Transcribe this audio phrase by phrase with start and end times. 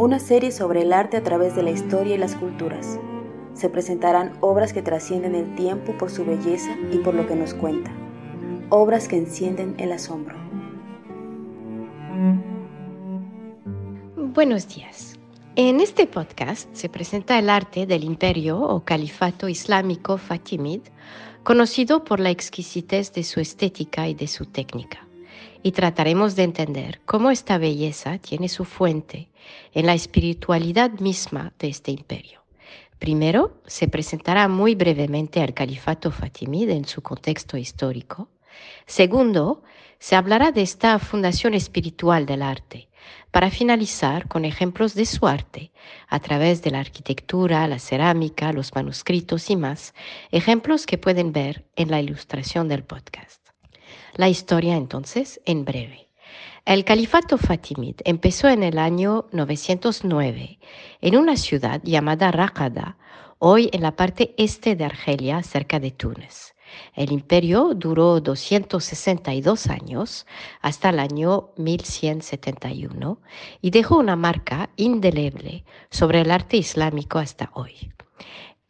[0.00, 2.98] Una serie sobre el arte a través de la historia y las culturas.
[3.52, 7.52] Se presentarán obras que trascienden el tiempo por su belleza y por lo que nos
[7.52, 7.92] cuenta.
[8.70, 10.38] Obras que encienden el asombro.
[14.16, 15.18] Buenos días.
[15.54, 20.80] En este podcast se presenta el arte del imperio o califato islámico fatimid,
[21.42, 25.09] conocido por la exquisitez de su estética y de su técnica.
[25.62, 29.30] Y trataremos de entender cómo esta belleza tiene su fuente
[29.72, 32.40] en la espiritualidad misma de este imperio.
[32.98, 38.28] Primero, se presentará muy brevemente al califato fatimid en su contexto histórico.
[38.86, 39.62] Segundo,
[39.98, 42.88] se hablará de esta fundación espiritual del arte,
[43.30, 45.72] para finalizar con ejemplos de su arte,
[46.08, 49.94] a través de la arquitectura, la cerámica, los manuscritos y más,
[50.30, 53.39] ejemplos que pueden ver en la ilustración del podcast.
[54.14, 56.08] La historia entonces, en breve.
[56.64, 60.58] El califato fatimid empezó en el año 909
[61.00, 62.98] en una ciudad llamada Raqada,
[63.38, 66.54] hoy en la parte este de Argelia, cerca de Túnez.
[66.94, 70.26] El imperio duró 262 años
[70.60, 73.18] hasta el año 1171
[73.60, 77.92] y dejó una marca indeleble sobre el arte islámico hasta hoy.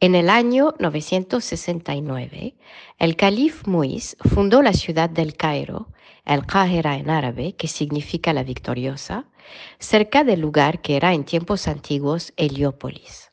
[0.03, 2.55] En el año 969,
[2.99, 5.89] el calif Muiz fundó la ciudad del Cairo,
[6.25, 9.27] el Qahira en árabe, que significa la victoriosa,
[9.79, 13.31] cerca del lugar que era en tiempos antiguos Heliópolis.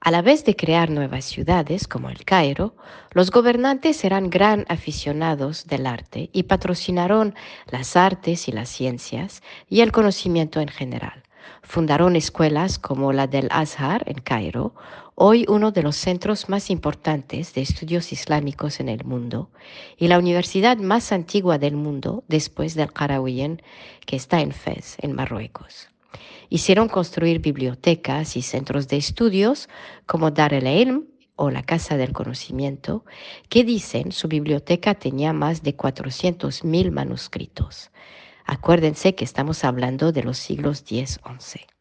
[0.00, 2.74] A la vez de crear nuevas ciudades como el Cairo,
[3.10, 7.34] los gobernantes eran gran aficionados del arte y patrocinaron
[7.70, 11.22] las artes y las ciencias y el conocimiento en general.
[11.62, 14.74] Fundaron escuelas como la del Azhar en Cairo,
[15.18, 19.50] hoy uno de los centros más importantes de estudios islámicos en el mundo,
[19.96, 23.62] y la universidad más antigua del mundo después del Qarawiyyin,
[24.04, 25.88] que está en Fez, en Marruecos.
[26.50, 29.70] Hicieron construir bibliotecas y centros de estudios
[30.04, 33.06] como Dar el Ilm o la Casa del Conocimiento,
[33.48, 37.90] que dicen su biblioteca tenía más de 400.000 manuscritos.
[38.44, 41.75] Acuérdense que estamos hablando de los siglos X-XI.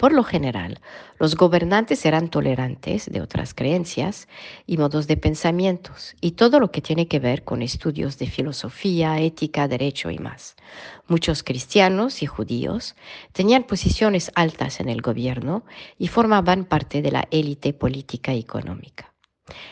[0.00, 0.80] Por lo general,
[1.18, 4.28] los gobernantes eran tolerantes de otras creencias
[4.66, 9.20] y modos de pensamientos y todo lo que tiene que ver con estudios de filosofía,
[9.20, 10.56] ética, derecho y más.
[11.06, 12.96] Muchos cristianos y judíos
[13.32, 15.66] tenían posiciones altas en el gobierno
[15.98, 19.12] y formaban parte de la élite política y económica.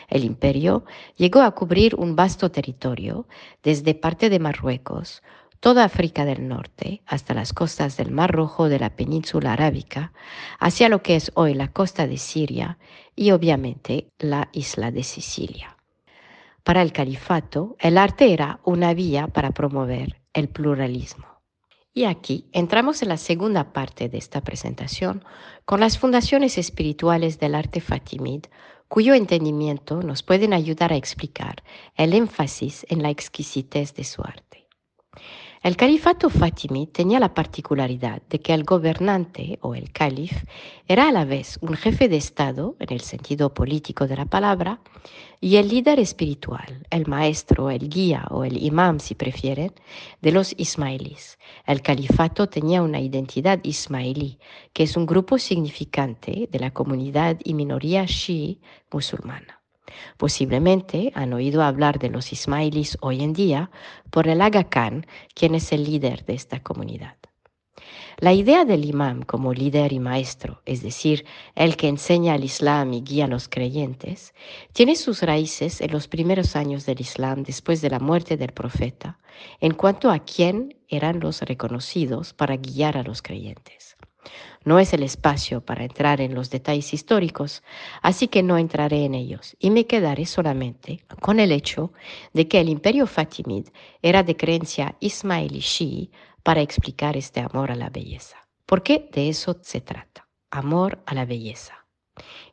[0.09, 0.85] El imperio
[1.15, 3.27] llegó a cubrir un vasto territorio
[3.63, 5.23] desde parte de Marruecos,
[5.59, 10.13] toda África del Norte, hasta las costas del Mar Rojo de la península arábica,
[10.59, 12.77] hacia lo que es hoy la costa de Siria
[13.15, 15.75] y obviamente la isla de Sicilia.
[16.63, 21.25] Para el califato, el arte era una vía para promover el pluralismo.
[21.93, 25.25] Y aquí entramos en la segunda parte de esta presentación
[25.65, 28.45] con las fundaciones espirituales del arte fatimid,
[28.87, 31.63] cuyo entendimiento nos pueden ayudar a explicar
[31.95, 34.67] el énfasis en la exquisitez de su arte.
[35.61, 40.45] El califato fatimí tenía la particularidad de que el gobernante o el calif
[40.87, 44.79] era a la vez un jefe de Estado, en el sentido político de la palabra,
[45.41, 49.73] y el líder espiritual, el maestro, el guía o el imam, si prefieren,
[50.21, 51.37] de los ismaelíes.
[51.65, 54.39] El califato tenía una identidad ismaelí,
[54.71, 59.58] que es un grupo significante de la comunidad y minoría shií musulmana.
[60.17, 63.71] Posiblemente han oído hablar de los ismailis hoy en día
[64.09, 67.15] por el Aga Khan, quien es el líder de esta comunidad.
[68.21, 71.25] La idea del imam como líder y maestro, es decir,
[71.55, 74.33] el que enseña el Islam y guía a los creyentes,
[74.73, 79.19] tiene sus raíces en los primeros años del Islam después de la muerte del profeta,
[79.61, 83.95] en cuanto a quién eran los reconocidos para guiar a los creyentes.
[84.65, 87.63] No es el espacio para entrar en los detalles históricos,
[88.01, 91.93] así que no entraré en ellos y me quedaré solamente con el hecho
[92.33, 93.67] de que el imperio fatimid
[94.01, 96.11] era de creencia ismailí shií
[96.43, 98.37] para explicar este amor a la belleza.
[98.65, 101.85] Porque de eso se trata, amor a la belleza.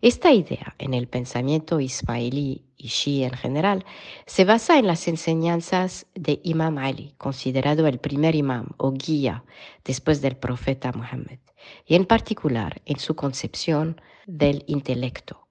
[0.01, 3.85] Esta idea en el pensamiento ismailí y shií en general
[4.27, 9.45] se basa en las enseñanzas de Imam Ali, considerado el primer imam o guía
[9.85, 11.39] después del profeta Muhammad,
[11.87, 15.47] y en particular en su concepción del intelecto.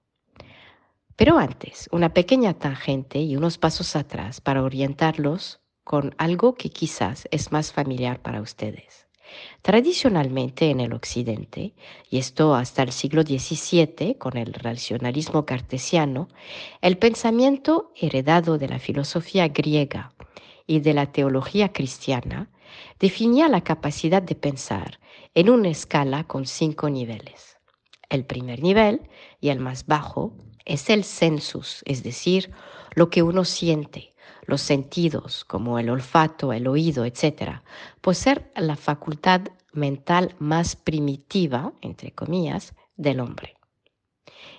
[1.16, 7.26] Pero antes, una pequeña tangente y unos pasos atrás para orientarlos con algo que quizás
[7.30, 9.06] es más familiar para ustedes.
[9.62, 11.74] Tradicionalmente en el Occidente,
[12.10, 16.28] y esto hasta el siglo XVII con el racionalismo cartesiano,
[16.80, 20.12] el pensamiento heredado de la filosofía griega
[20.66, 22.50] y de la teología cristiana
[23.00, 25.00] definía la capacidad de pensar
[25.36, 27.58] en una escala con cinco niveles.
[28.08, 29.02] El primer nivel,
[29.38, 30.32] y el más bajo,
[30.64, 32.50] es el sensus, es decir,
[32.94, 34.14] lo que uno siente,
[34.46, 37.60] los sentidos como el olfato, el oído, etc.,
[38.00, 39.42] por ser la facultad
[39.74, 43.58] mental más primitiva, entre comillas, del hombre.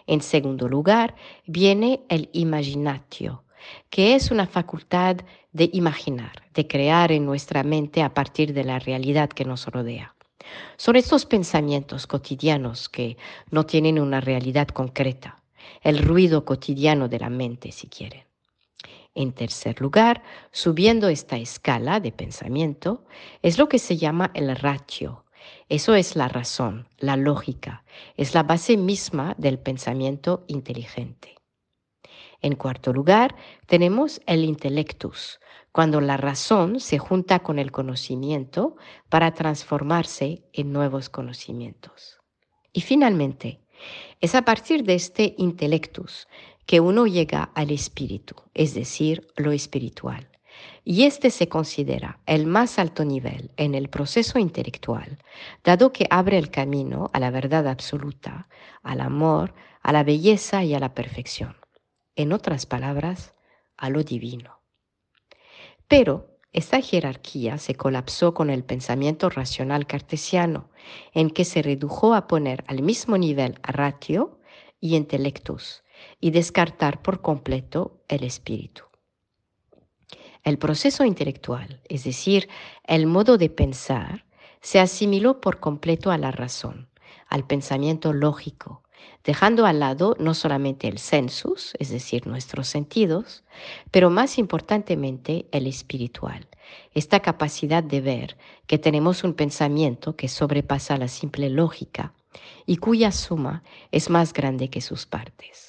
[0.06, 1.16] En segundo lugar,
[1.48, 3.46] viene el imaginatio,
[3.90, 5.18] que es una facultad
[5.54, 10.14] de imaginar, de crear en nuestra mente a partir de la realidad que nos rodea.
[10.78, 13.18] Son estos pensamientos cotidianos que
[13.52, 15.42] no tienen una realidad concreta,
[15.82, 18.24] el ruido cotidiano de la mente, si quieren.
[19.16, 20.22] En tercer lugar,
[20.52, 23.04] subiendo esta escala de pensamiento,
[23.42, 25.24] es lo que se llama el ratio.
[25.70, 27.84] Eso es la razón, la lógica,
[28.16, 31.37] es la base misma del pensamiento inteligente.
[32.42, 33.36] En cuarto lugar,
[33.66, 35.40] tenemos el intellectus,
[35.72, 38.76] cuando la razón se junta con el conocimiento
[39.10, 42.20] para transformarse en nuevos conocimientos.
[42.74, 43.62] Y finalmente,
[44.22, 46.28] es a partir de este intellectus
[46.66, 50.30] que uno llega al espíritu, es decir, lo espiritual.
[50.84, 55.18] Y este se considera el más alto nivel en el proceso intelectual,
[55.64, 58.48] dado que abre el camino a la verdad absoluta,
[58.84, 61.56] al amor, a la belleza y a la perfección.
[62.18, 63.36] En otras palabras,
[63.78, 64.60] a lo divino.
[65.88, 70.72] Pero esta jerarquía se colapsó con el pensamiento racional cartesiano,
[71.14, 74.40] en que se redujo a poner al mismo nivel ratio
[74.80, 75.84] y intelectus,
[76.20, 78.86] y descartar por completo el espíritu.
[80.44, 82.50] El proceso intelectual, es decir,
[82.84, 84.26] el modo de pensar,
[84.60, 86.90] se asimiló por completo a la razón,
[87.28, 88.82] al pensamiento lógico,
[89.24, 93.44] dejando al lado no solamente el sensus, es decir, nuestros sentidos,
[93.92, 96.48] pero más importantemente el espiritual,
[96.94, 102.14] esta capacidad de ver que tenemos un pensamiento que sobrepasa la simple lógica
[102.66, 105.67] y cuya suma es más grande que sus partes.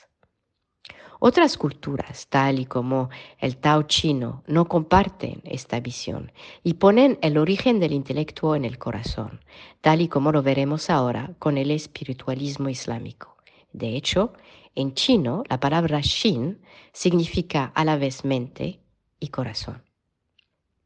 [1.21, 3.11] Otras culturas, tal y como
[3.41, 6.31] el Tao chino, no comparten esta visión
[6.63, 9.41] y ponen el origen del intelecto en el corazón,
[9.81, 13.37] tal y como lo veremos ahora con el espiritualismo islámico.
[13.73, 14.33] De hecho,
[14.77, 16.61] en chino, la palabra Shin
[16.93, 18.81] significa a la vez mente
[19.19, 19.83] y corazón.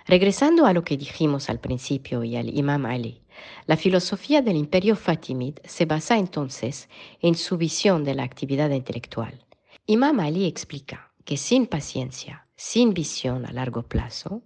[0.06, 3.20] Regresando a lo que dijimos al principio y al Imam Ali,
[3.66, 6.88] la filosofía del imperio fatimid se basa entonces
[7.20, 9.44] en su visión de la actividad intelectual
[9.86, 14.42] Imam Ali explica que sin paciencia, sin visión a largo plazo,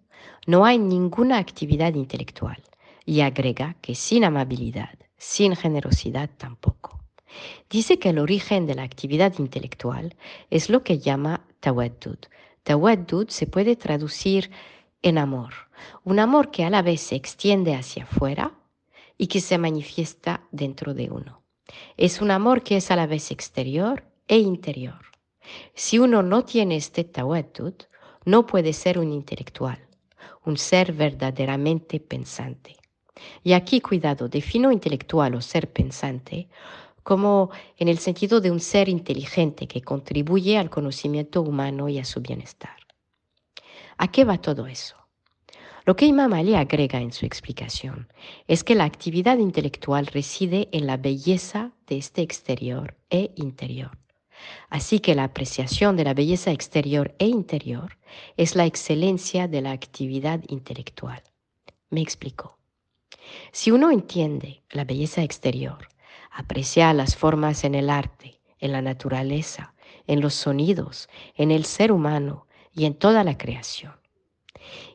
[0.47, 2.63] no hay ninguna actividad intelectual
[3.05, 7.05] y agrega que sin amabilidad, sin generosidad tampoco.
[7.69, 10.17] Dice que el origen de la actividad intelectual
[10.49, 12.19] es lo que llama tawaddud.
[12.63, 14.51] Tawaddud se puede traducir
[15.03, 15.53] en amor,
[16.03, 18.55] un amor que a la vez se extiende hacia afuera
[19.19, 21.43] y que se manifiesta dentro de uno.
[21.99, 25.16] Es un amor que es a la vez exterior e interior.
[25.75, 27.75] Si uno no tiene este tawaddud,
[28.25, 29.79] no puede ser un intelectual,
[30.45, 32.77] un ser verdaderamente pensante.
[33.43, 36.49] Y aquí, cuidado, defino intelectual o ser pensante
[37.03, 42.05] como en el sentido de un ser inteligente que contribuye al conocimiento humano y a
[42.05, 42.77] su bienestar.
[43.97, 44.97] ¿A qué va todo eso?
[45.85, 48.09] Lo que Imam Ali agrega en su explicación
[48.49, 53.97] es que la actividad intelectual reside en la belleza de este exterior e interior.
[54.69, 57.99] Así que la apreciación de la belleza exterior e interior
[58.37, 61.23] es la excelencia de la actividad intelectual.
[61.91, 62.59] Me explico.
[63.53, 65.89] Si uno entiende la belleza exterior,
[66.31, 69.75] aprecia las formas en el arte, en la naturaleza,
[70.07, 73.95] en los sonidos, en el ser humano y en toda la creación.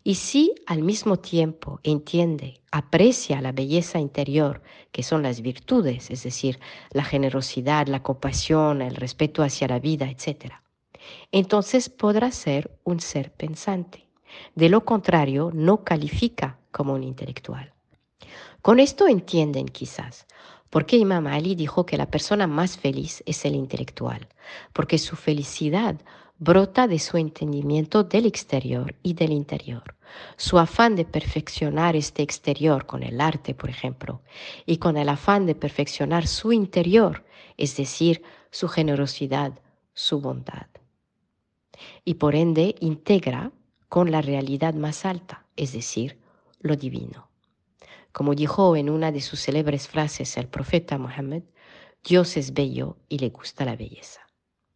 [0.04, 4.62] Y si al mismo tiempo entiende, aprecia la belleza interior,
[4.92, 6.60] que son las virtudes, es decir,
[6.92, 10.54] la generosidad, la compasión, el respeto hacia la vida, etc.,
[11.32, 14.08] entonces podrá ser un ser pensante.
[14.56, 17.74] De lo contrario, no califica como un intelectual.
[18.62, 20.28] Con esto entienden quizás
[20.70, 24.30] por qué Imam Ali dijo que la persona más feliz es el intelectual,
[24.72, 25.98] porque su felicidad
[26.41, 29.95] brota de su entendimiento del exterior y del interior.
[30.38, 34.24] Su afán de perfeccionar este exterior con el arte, por ejemplo,
[34.65, 37.24] y con el afán de perfeccionar su interior,
[37.57, 39.60] es decir, su generosidad,
[39.93, 40.65] su bondad.
[42.05, 43.51] Y por ende integra
[43.88, 46.17] con la realidad más alta, es decir,
[46.60, 47.29] lo divino.
[48.12, 51.43] Como dijo en una de sus célebres frases el profeta Mohammed,
[52.03, 54.31] Dios es bello y le gusta la belleza.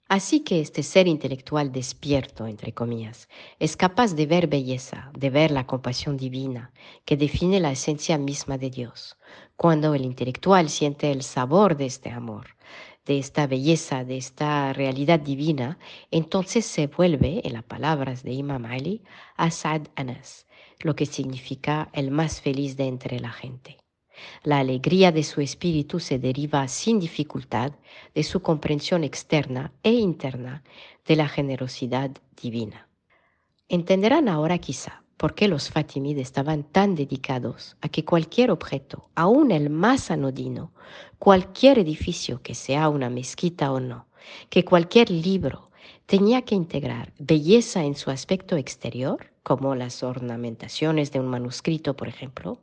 [0.08, 5.50] Así que este ser intelectual despierto, entre comillas, es capaz de ver belleza, de ver
[5.50, 6.72] la compasión divina,
[7.06, 9.18] que define la esencia misma de Dios.
[9.56, 12.56] Cuando el intelectual siente el sabor de este amor,
[13.06, 15.80] de esta belleza, de esta realidad divina,
[16.12, 19.02] entonces se vuelve, en las palabras de Imam Ali,
[19.38, 20.46] Asad Anas,
[20.82, 23.85] lo que significa el más feliz de entre la gente.
[24.44, 27.74] La alegría de su espíritu se deriva sin dificultad
[28.14, 30.64] de su comprensión externa e interna
[31.06, 32.88] de la generosidad divina.
[33.68, 39.52] Entenderán ahora quizá por qué los Fatimid estaban tan dedicados a que cualquier objeto, aun
[39.52, 40.72] el más anodino,
[41.20, 44.08] cualquier edificio que sea una mezquita o no,
[44.50, 45.72] que cualquier libro
[46.06, 52.08] tenía que integrar belleza en su aspecto exterior, como las ornamentaciones de un manuscrito, por
[52.08, 52.60] ejemplo,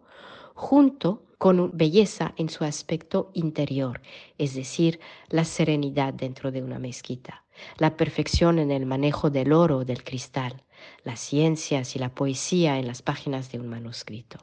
[0.55, 4.01] junto con belleza en su aspecto interior,
[4.39, 7.45] es decir, la serenidad dentro de una mezquita,
[7.79, 10.63] la perfección en el manejo del oro o del cristal,
[11.03, 14.39] las ciencias y la poesía en las páginas de un manuscrito.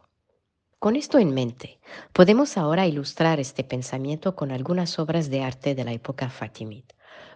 [0.77, 1.79] Con esto en mente,
[2.13, 6.83] podemos ahora ilustrar este pensamiento con algunas obras de arte de la época Fatimid.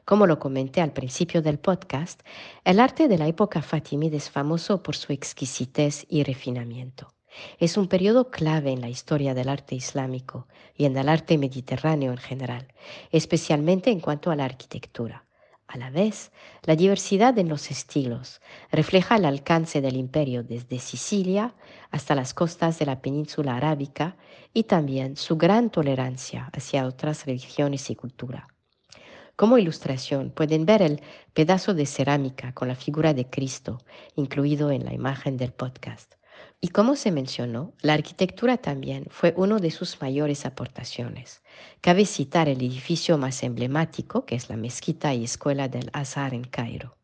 [0.05, 2.21] Como lo comenté al principio del podcast,
[2.65, 7.12] el arte de la época Fatimid es famoso por su exquisitez y refinamiento.
[7.59, 12.11] Es un periodo clave en la historia del arte islámico y en el arte mediterráneo
[12.11, 12.67] en general,
[13.11, 15.25] especialmente en cuanto a la arquitectura.
[15.67, 16.31] A la vez,
[16.63, 21.55] la diversidad en los estilos refleja el alcance del imperio desde Sicilia
[21.89, 24.15] hasta las costas de la península arábica
[24.53, 28.47] y también su gran tolerancia hacia otras religiones y cultura.
[29.35, 31.01] Como ilustración pueden ver el
[31.33, 33.79] pedazo de cerámica con la figura de Cristo
[34.15, 36.13] incluido en la imagen del podcast.
[36.63, 41.41] Y como se mencionó, la arquitectura también fue una de sus mayores aportaciones.
[41.81, 46.45] Cabe citar el edificio más emblemático, que es la mezquita y escuela del Azhar en
[46.45, 46.95] Cairo.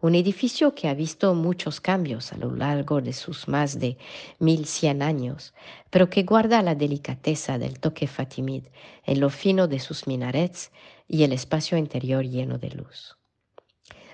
[0.00, 3.98] Un edificio que ha visto muchos cambios a lo largo de sus más de
[4.38, 5.52] 1100 años,
[5.90, 8.66] pero que guarda la delicadeza del toque fatimid
[9.04, 10.70] en lo fino de sus minarets
[11.08, 13.18] y el espacio interior lleno de luz.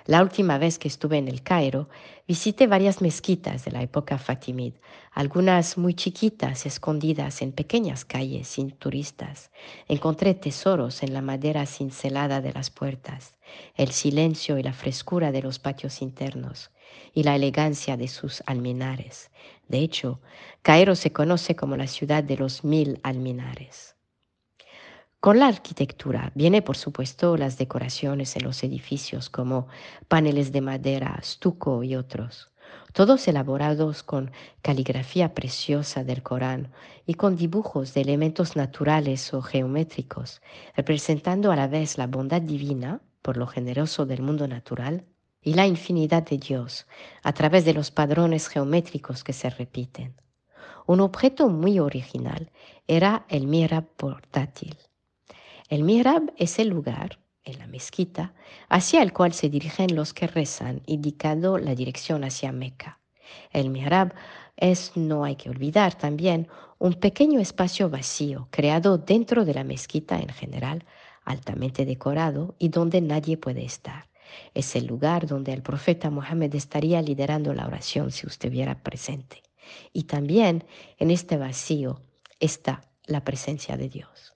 [0.06, 1.88] La última vez que estuve en el Cairo,
[2.28, 4.74] visité varias mezquitas de la época fatimid,
[5.12, 9.50] algunas muy chiquitas, escondidas en pequeñas calles sin turistas.
[9.88, 13.36] Encontré tesoros en la madera cincelada de las puertas,
[13.76, 16.70] el silencio y la frescura de los patios internos
[17.14, 19.30] y la elegancia de sus alminares.
[19.68, 20.20] De hecho,
[20.60, 23.93] Cairo se conoce como la ciudad de los mil alminares.
[25.24, 29.68] Con la arquitectura viene, por supuesto, las decoraciones en los edificios como
[30.06, 32.50] paneles de madera, estuco y otros,
[32.92, 36.72] todos elaborados con caligrafía preciosa del Corán
[37.06, 40.42] y con dibujos de elementos naturales o geométricos,
[40.76, 45.06] representando a la vez la bondad divina, por lo generoso del mundo natural,
[45.40, 46.86] y la infinidad de Dios,
[47.22, 50.20] a través de los padrones geométricos que se repiten.
[50.86, 52.50] Un objeto muy original
[52.86, 54.76] era el mihrab portátil
[55.68, 58.34] el mihrab es el lugar, en la mezquita,
[58.68, 63.00] hacia el cual se dirigen los que rezan, indicando la dirección hacia Meca.
[63.50, 64.14] El mihrab
[64.56, 70.18] es, no hay que olvidar también, un pequeño espacio vacío creado dentro de la mezquita
[70.18, 70.84] en general,
[71.24, 74.08] altamente decorado y donde nadie puede estar.
[74.52, 79.42] Es el lugar donde el profeta Mohammed estaría liderando la oración si usted viera presente.
[79.92, 80.64] Y también
[80.98, 82.02] en este vacío
[82.40, 84.33] está la presencia de Dios.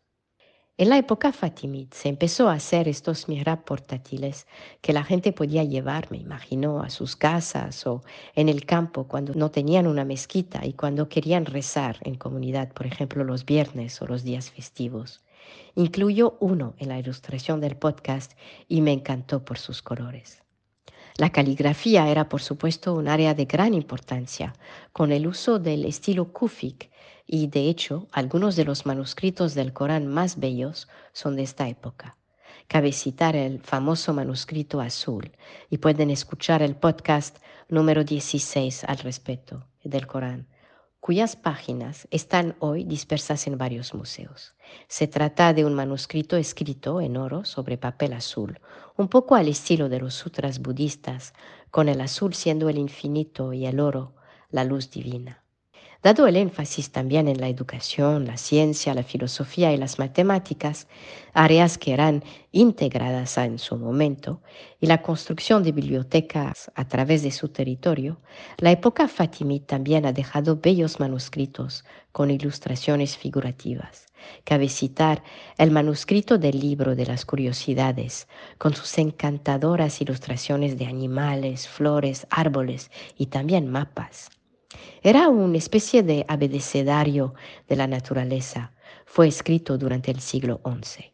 [0.81, 4.47] En la época fatimid se empezó a hacer estos mihrab portátiles
[4.81, 8.05] que la gente podía llevar, me imagino, a sus casas o
[8.37, 12.87] en el campo cuando no tenían una mezquita y cuando querían rezar en comunidad, por
[12.87, 15.25] ejemplo, los viernes o los días festivos.
[15.75, 20.45] Incluyo uno en la ilustración del podcast y me encantó por sus colores.
[21.17, 24.55] La caligrafía era, por supuesto, un área de gran importancia,
[24.93, 26.89] con el uso del estilo kufik,
[27.31, 32.17] y de hecho, algunos de los manuscritos del Corán más bellos son de esta época.
[32.69, 35.31] Cabe citar el famoso manuscrito azul
[35.69, 37.37] y pueden escuchar el podcast
[37.69, 40.49] número 16 al respecto del Corán,
[41.01, 44.55] cuyas páginas están hoy dispersas en varios museos.
[44.89, 48.59] Se trata de un manuscrito escrito en oro sobre papel azul,
[48.97, 51.35] un poco al estilo de los sutras budistas,
[51.71, 54.15] con el azul siendo el infinito y el oro
[54.51, 55.45] la luz divina.
[56.01, 60.87] Dado el énfasis también en la educación, la ciencia, la filosofía y las matemáticas,
[61.35, 64.41] áreas que eran integradas en su momento,
[64.81, 68.21] y la construcción de bibliotecas a través de su territorio,
[68.59, 74.07] la época fatimí también ha dejado bellos manuscritos con ilustraciones figurativas.
[74.45, 75.25] Cabe citar
[75.57, 82.93] el manuscrito del libro de las curiosidades, con sus encantadoras ilustraciones de animales, flores, árboles
[83.17, 84.38] y también mapas.
[85.03, 87.35] Era una especie de abecedario
[87.69, 88.73] de la naturaleza.
[89.07, 91.13] Fue escrito durante el siglo XI.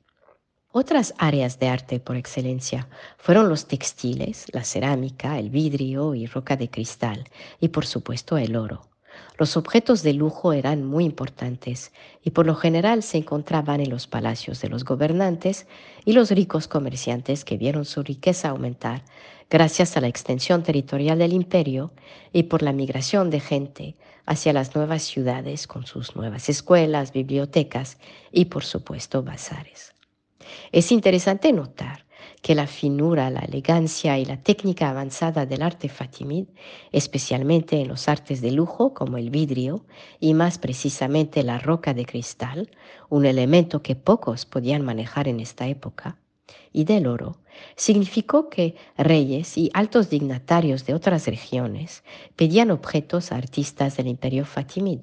[0.72, 6.56] Otras áreas de arte por excelencia fueron los textiles, la cerámica, el vidrio y roca
[6.56, 7.28] de cristal,
[7.60, 8.93] y por supuesto el oro.
[9.36, 14.06] Los objetos de lujo eran muy importantes y por lo general se encontraban en los
[14.06, 15.66] palacios de los gobernantes
[16.04, 19.02] y los ricos comerciantes que vieron su riqueza aumentar
[19.50, 21.92] gracias a la extensión territorial del imperio
[22.32, 27.98] y por la migración de gente hacia las nuevas ciudades con sus nuevas escuelas, bibliotecas
[28.30, 29.94] y por supuesto bazares.
[30.70, 32.03] Es interesante notar
[32.44, 36.44] que la finura, la elegancia y la técnica avanzada del arte fatimid,
[36.92, 39.86] especialmente en los artes de lujo como el vidrio
[40.20, 42.70] y más precisamente la roca de cristal,
[43.08, 46.18] un elemento que pocos podían manejar en esta época,
[46.70, 47.38] y del oro,
[47.76, 52.04] significó que reyes y altos dignatarios de otras regiones
[52.36, 55.00] pedían objetos a artistas del imperio fatimid.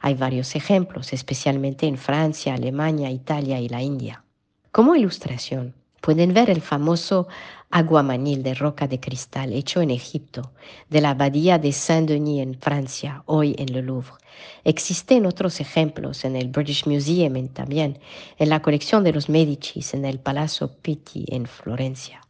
[0.00, 4.24] Hay varios ejemplos, especialmente en Francia, Alemania, Italia y la India.
[4.72, 7.28] Como ilustración, Pueden ver el famoso
[7.70, 10.50] aguamanil de roca de cristal hecho en Egipto,
[10.90, 14.14] de la abadía de Saint-Denis en Francia, hoy en le Louvre.
[14.64, 18.00] Existen otros ejemplos en el British Museum también,
[18.36, 22.20] en la colección de los Medicis en el Palazzo Pitti en Florencia.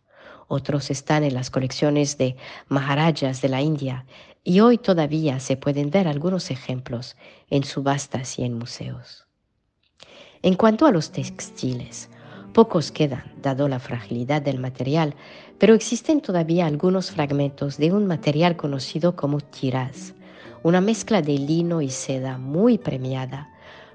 [0.48, 2.36] Otros están en las colecciones de
[2.68, 4.04] Maharajas de la India
[4.44, 7.16] y hoy todavía se pueden ver algunos ejemplos
[7.48, 9.26] en subastas y en museos.
[10.42, 12.10] En cuanto a los textiles,
[12.52, 15.14] Pocos quedan, dado la fragilidad del material,
[15.58, 20.12] pero existen todavía algunos fragmentos de un material conocido como tiraz,
[20.62, 23.48] una mezcla de lino y seda muy premiada,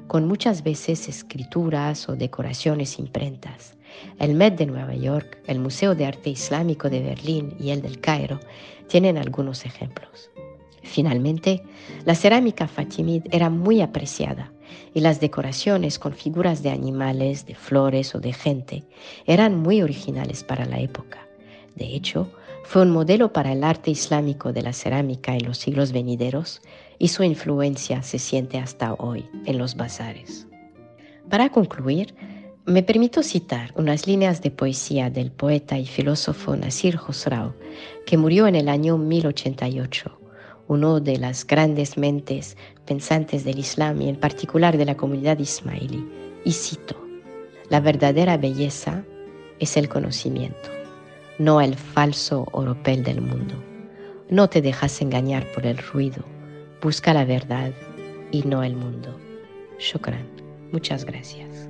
[0.08, 3.76] con muchas veces escrituras o decoraciones imprentas.
[4.18, 8.00] El Met de Nueva York, el Museo de Arte Islámico de Berlín y el del
[8.00, 8.40] Cairo
[8.88, 10.32] tienen algunos ejemplos.
[10.82, 11.62] Finalmente,
[12.06, 14.52] la cerámica fatimid era muy apreciada
[14.94, 18.84] y las decoraciones con figuras de animales, de flores o de gente
[19.26, 21.28] eran muy originales para la época.
[21.76, 22.32] De hecho,
[22.64, 26.62] fue un modelo para el arte islámico de la cerámica en los siglos venideros
[27.00, 30.48] y su influencia se siente hasta hoy en los bazares.
[31.30, 32.16] Para concluir,
[32.66, 37.54] me permito citar unas líneas de poesía del poeta y filósofo Nasir Khosrau,
[38.06, 40.27] que murió en el año 1088
[40.68, 46.08] uno de las grandes mentes pensantes del Islam y en particular de la comunidad ismailí.
[46.44, 46.96] Y cito,
[47.70, 49.04] la verdadera belleza
[49.60, 50.70] es el conocimiento,
[51.40, 53.56] no el falso oropel del mundo.
[54.30, 56.24] No te dejas engañar por el ruido,
[56.82, 57.72] busca la verdad
[58.32, 59.18] y no el mundo.
[59.80, 60.28] Shukran,
[60.72, 61.70] muchas gracias.